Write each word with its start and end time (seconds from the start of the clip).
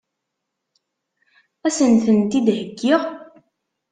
Ad 1.67 1.73
sen-tent-id-heggiɣ? 1.77 3.01